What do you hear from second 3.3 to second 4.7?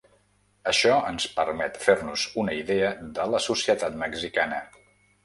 la societat mexicana.